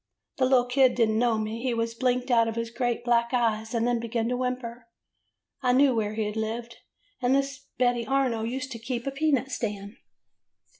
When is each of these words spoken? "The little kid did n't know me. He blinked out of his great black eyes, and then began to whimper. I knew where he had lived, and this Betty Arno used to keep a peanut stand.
"The 0.37 0.45
little 0.45 0.65
kid 0.65 0.95
did 0.95 1.09
n't 1.09 1.17
know 1.19 1.37
me. 1.37 1.61
He 1.61 1.75
blinked 1.99 2.31
out 2.31 2.47
of 2.47 2.55
his 2.55 2.71
great 2.71 3.05
black 3.05 3.35
eyes, 3.35 3.75
and 3.75 3.85
then 3.85 3.99
began 3.99 4.27
to 4.29 4.35
whimper. 4.35 4.87
I 5.61 5.73
knew 5.73 5.93
where 5.93 6.15
he 6.15 6.25
had 6.25 6.35
lived, 6.35 6.77
and 7.21 7.35
this 7.35 7.67
Betty 7.77 8.07
Arno 8.07 8.41
used 8.41 8.71
to 8.71 8.79
keep 8.79 9.05
a 9.05 9.11
peanut 9.11 9.51
stand. 9.51 9.97